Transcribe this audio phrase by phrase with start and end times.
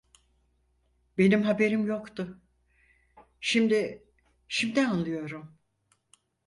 [1.17, 2.41] Benim haberim yoktu…
[3.41, 4.03] Şimdi
[4.47, 5.57] şimdi anlıyorum…